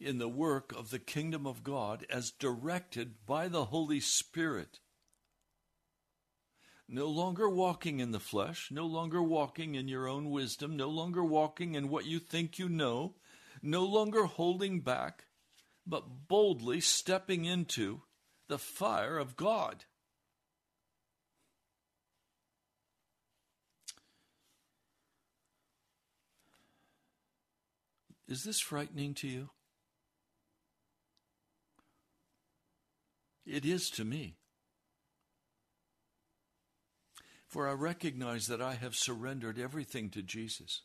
[0.05, 4.81] in the work of the kingdom of God as directed by the Holy Spirit
[6.93, 11.25] no longer walking in the flesh, no longer walking in your own wisdom, no longer
[11.25, 13.15] walking in what you think you know,
[13.63, 15.25] no longer holding back,
[15.87, 18.03] but boldly stepping into
[18.49, 19.87] the fire of God.
[28.29, 29.51] Is this frightening to you?
[33.45, 34.37] It is to me.
[37.47, 40.83] For I recognize that I have surrendered everything to Jesus.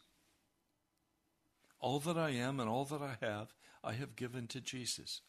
[1.79, 3.53] All that I am and all that I have,
[3.83, 5.21] I have given to Jesus.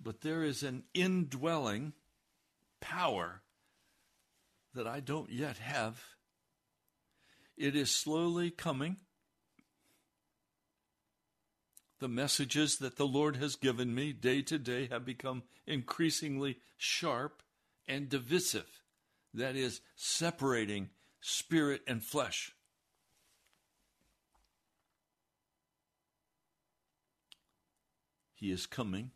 [0.00, 1.92] But there is an indwelling
[2.80, 3.42] power
[4.74, 6.02] that I don't yet have.
[7.56, 8.96] It is slowly coming.
[11.98, 17.42] The messages that the Lord has given me day to day have become increasingly sharp
[17.88, 18.82] and divisive,
[19.32, 20.90] that is, separating
[21.20, 22.52] spirit and flesh.
[28.34, 29.12] He is coming.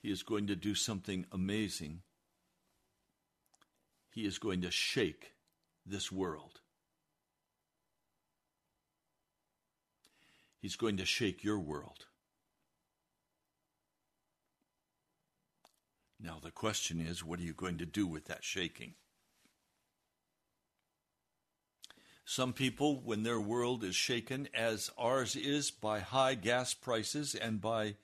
[0.00, 2.00] He is going to do something amazing.
[4.10, 5.34] He is going to shake
[5.84, 6.61] this world.
[10.62, 12.06] He's going to shake your world.
[16.20, 18.94] Now, the question is what are you going to do with that shaking?
[22.24, 27.60] Some people, when their world is shaken, as ours is, by high gas prices and
[27.60, 27.96] by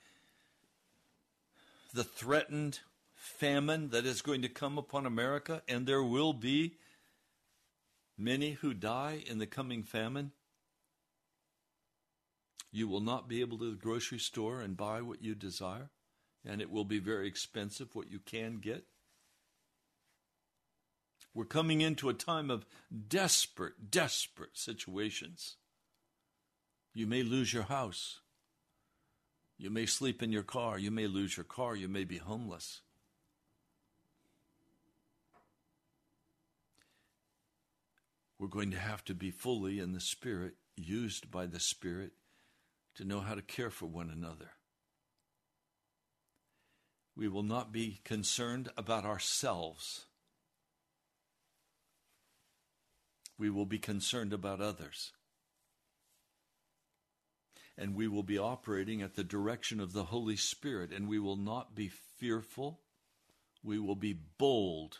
[1.94, 2.80] the threatened
[3.14, 6.74] famine that is going to come upon America, and there will be
[8.18, 10.32] many who die in the coming famine.
[12.70, 15.90] You will not be able to the grocery store and buy what you desire,
[16.44, 18.84] and it will be very expensive what you can get.
[21.34, 22.66] We're coming into a time of
[23.08, 25.56] desperate, desperate situations.
[26.92, 28.20] You may lose your house.
[29.56, 30.78] You may sleep in your car.
[30.78, 31.76] You may lose your car.
[31.76, 32.80] You may be homeless.
[38.38, 42.12] We're going to have to be fully in the Spirit, used by the Spirit,
[42.98, 44.50] to know how to care for one another.
[47.16, 50.06] We will not be concerned about ourselves.
[53.38, 55.12] We will be concerned about others.
[57.76, 61.36] And we will be operating at the direction of the Holy Spirit, and we will
[61.36, 62.80] not be fearful.
[63.62, 64.98] We will be bold.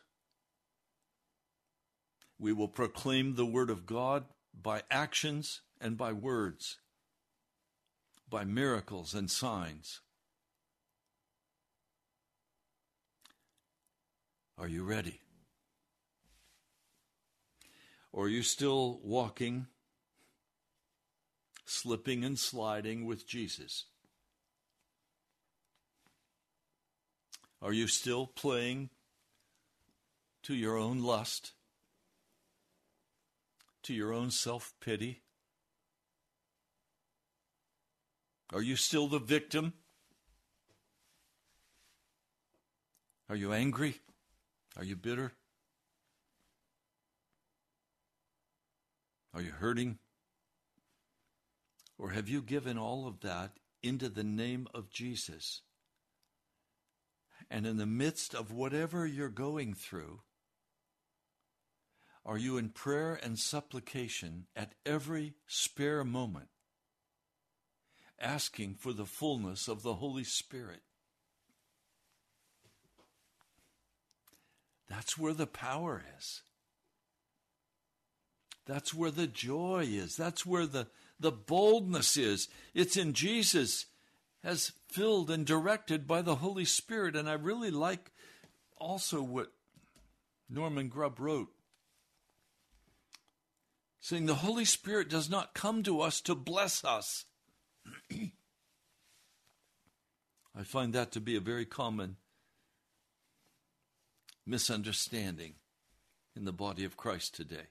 [2.39, 6.79] We will proclaim the Word of God by actions and by words,
[8.29, 10.01] by miracles and signs.
[14.59, 15.21] Are you ready?
[18.13, 19.69] Or are you still walking,
[21.65, 23.85] slipping and sliding with Jesus?
[27.63, 28.91] Are you still playing
[30.45, 31.53] to your own lust,
[33.83, 35.23] to your own self pity?
[38.53, 39.75] Are you still the victim?
[43.29, 43.97] Are you angry?
[44.77, 45.33] Are you bitter?
[49.35, 49.99] Are you hurting?
[51.99, 55.63] Or have you given all of that into the name of Jesus?
[57.51, 60.21] And in the midst of whatever you're going through,
[62.25, 66.49] are you in prayer and supplication at every spare moment,
[68.21, 70.81] asking for the fullness of the Holy Spirit?
[74.89, 76.43] That's where the power is.
[78.67, 80.17] That's where the joy is.
[80.17, 80.89] That's where the,
[81.19, 82.49] the boldness is.
[82.75, 83.87] It's in Jesus
[84.45, 87.17] as filled and directed by the Holy Spirit.
[87.17, 88.11] And I really like
[88.77, 89.53] also what
[90.49, 91.49] Norman Grubb wrote.
[94.01, 97.25] Saying the Holy Spirit does not come to us to bless us.
[100.57, 102.17] I find that to be a very common
[104.47, 105.55] misunderstanding
[106.35, 107.69] in the body of Christ today.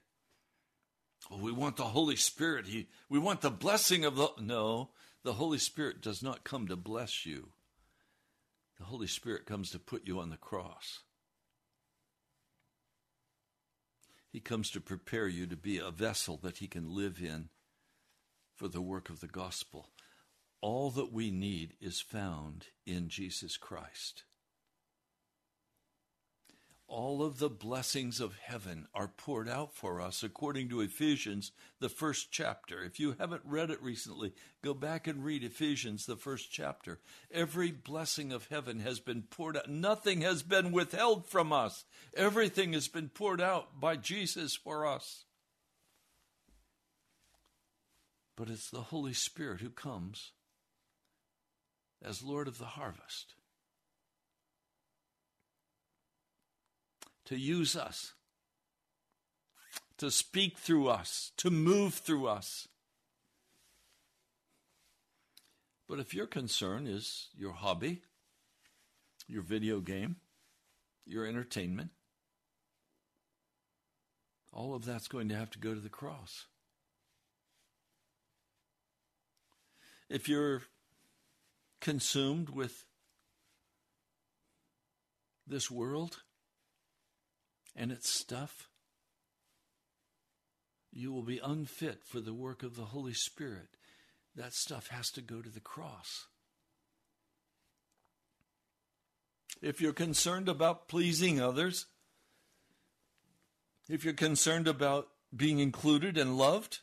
[1.30, 2.66] Oh, we want the Holy Spirit.
[2.66, 4.28] He, we want the blessing of the.
[4.40, 4.90] No,
[5.24, 7.48] the Holy Spirit does not come to bless you.
[8.78, 11.00] The Holy Spirit comes to put you on the cross.
[14.30, 17.48] He comes to prepare you to be a vessel that He can live in
[18.54, 19.88] for the work of the gospel.
[20.60, 24.24] All that we need is found in Jesus Christ
[26.88, 31.88] all of the blessings of heaven are poured out for us according to Ephesians, the
[31.90, 32.82] first chapter.
[32.82, 34.32] If you haven't read it recently,
[34.64, 36.98] go back and read Ephesians, the first chapter.
[37.30, 39.68] Every blessing of heaven has been poured out.
[39.68, 41.84] Nothing has been withheld from us.
[42.16, 45.24] Everything has been poured out by Jesus for us.
[48.34, 50.32] But it's the Holy Spirit who comes
[52.04, 53.34] as Lord of the harvest
[57.28, 58.14] to use us,
[59.98, 62.68] to speak through us, to move through us.
[65.86, 68.00] But if your concern is your hobby,
[69.26, 70.16] your video game,
[71.04, 71.90] your entertainment,
[74.50, 76.46] all of that's going to have to go to the cross.
[80.08, 80.62] If you're
[81.80, 82.84] consumed with
[85.46, 86.22] this world,
[87.74, 88.68] and its stuff,
[90.92, 93.68] you will be unfit for the work of the Holy Spirit.
[94.34, 96.26] That stuff has to go to the cross.
[99.62, 101.86] If you're concerned about pleasing others,
[103.88, 106.80] if you're concerned about being included and loved,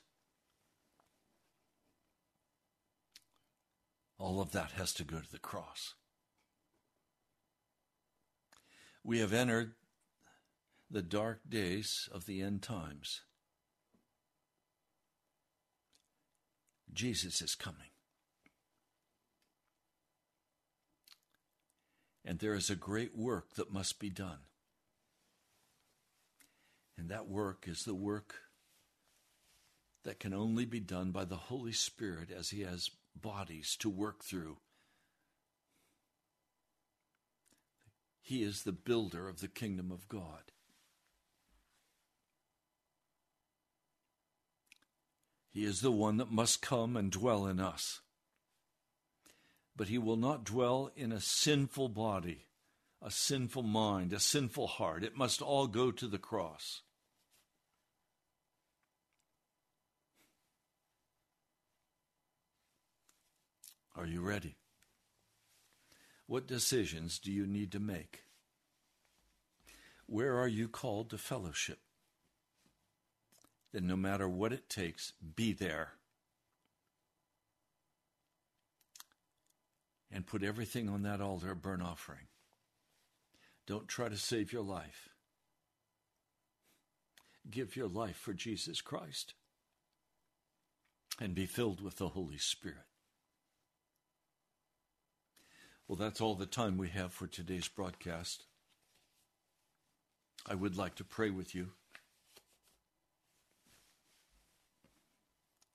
[4.17, 5.93] all of that has to go to the cross.
[9.03, 9.73] We have entered
[10.89, 13.21] the dark days of the end times.
[16.93, 17.89] Jesus is coming.
[22.23, 24.39] And there is a great work that must be done.
[26.97, 28.35] And that work is the work
[30.03, 32.89] that can only be done by the Holy Spirit as He has
[33.21, 34.57] bodies to work through.
[38.21, 40.51] He is the builder of the kingdom of God.
[45.51, 48.01] He is the one that must come and dwell in us.
[49.75, 52.47] But he will not dwell in a sinful body,
[53.01, 55.03] a sinful mind, a sinful heart.
[55.03, 56.81] It must all go to the cross.
[63.97, 64.57] Are you ready?
[66.27, 68.23] What decisions do you need to make?
[70.07, 71.79] Where are you called to fellowship?
[73.71, 75.93] Then, no matter what it takes, be there.
[80.11, 82.27] And put everything on that altar, a burnt offering.
[83.67, 85.09] Don't try to save your life.
[87.49, 89.33] Give your life for Jesus Christ
[91.19, 92.85] and be filled with the Holy Spirit.
[95.87, 98.43] Well, that's all the time we have for today's broadcast.
[100.47, 101.69] I would like to pray with you.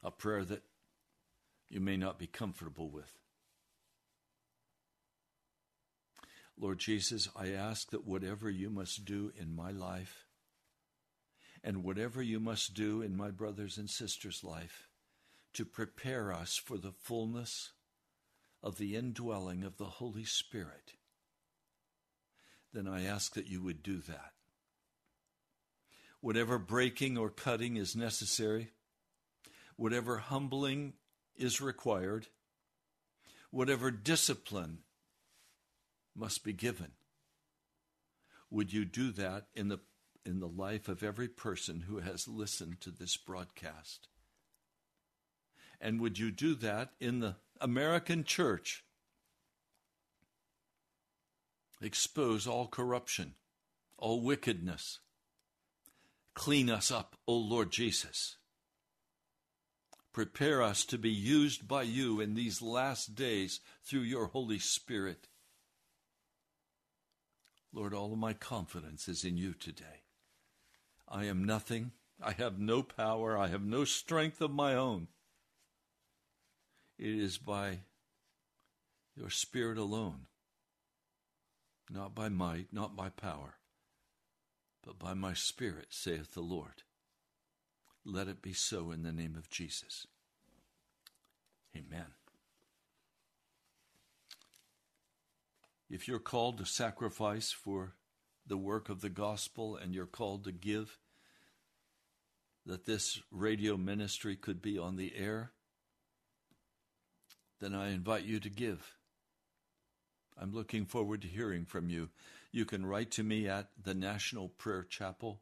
[0.03, 0.63] A prayer that
[1.69, 3.13] you may not be comfortable with.
[6.59, 10.27] Lord Jesus, I ask that whatever you must do in my life
[11.63, 14.89] and whatever you must do in my brothers and sisters' life
[15.53, 17.71] to prepare us for the fullness
[18.63, 20.95] of the indwelling of the Holy Spirit,
[22.73, 24.33] then I ask that you would do that.
[26.21, 28.71] Whatever breaking or cutting is necessary,
[29.77, 30.93] whatever humbling
[31.35, 32.27] is required,
[33.51, 34.79] whatever discipline
[36.15, 36.93] must be given,
[38.51, 39.79] would you do that in the
[40.27, 44.09] in the life of every person who has listened to this broadcast?
[45.81, 48.85] And would you do that in the American church?
[51.83, 53.35] Expose all corruption,
[53.99, 55.01] all wickedness.
[56.35, 58.37] Clean us up, O Lord Jesus.
[60.13, 65.29] Prepare us to be used by you in these last days through your Holy Spirit.
[67.73, 70.03] Lord, all of my confidence is in you today.
[71.09, 71.93] I am nothing.
[72.21, 73.39] I have no power.
[73.39, 75.09] I have no strength of my own.
[77.01, 77.79] It is by
[79.17, 80.27] your Spirit alone,
[81.89, 83.55] not by might, not by power,
[84.85, 86.83] but by my Spirit, saith the Lord.
[88.05, 90.07] Let it be so in the name of Jesus.
[91.75, 92.05] Amen.
[95.89, 97.95] If you're called to sacrifice for
[98.47, 100.99] the work of the gospel and you're called to give,
[102.67, 105.53] that this radio ministry could be on the air,
[107.61, 108.97] then I invite you to give.
[110.41, 112.09] I'm looking forward to hearing from you.
[112.51, 115.41] You can write to me at the National Prayer Chapel,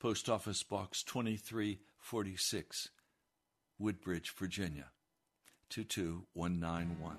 [0.00, 2.90] Post Office Box 2346,
[3.78, 4.90] Woodbridge, Virginia
[5.70, 7.16] 22191.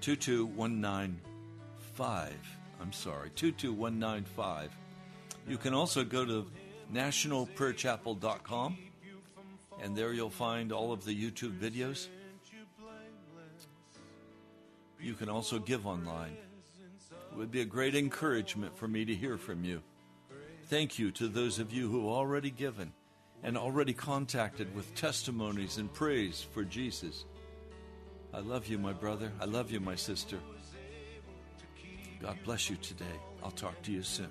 [0.00, 2.32] 22195.
[2.80, 4.70] I'm sorry, 22195.
[5.48, 6.46] You can also go to
[6.92, 8.78] nationalprayerchapel.com
[9.82, 12.06] and there you'll find all of the YouTube videos.
[15.04, 16.34] You can also give online.
[17.30, 19.82] It would be a great encouragement for me to hear from you.
[20.68, 22.90] Thank you to those of you who have already given
[23.42, 27.26] and already contacted with testimonies and praise for Jesus.
[28.32, 29.30] I love you, my brother.
[29.40, 30.38] I love you, my sister.
[32.22, 33.04] God bless you today.
[33.42, 34.30] I'll talk to you soon.